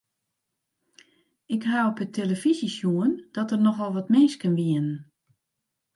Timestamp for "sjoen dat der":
2.75-3.61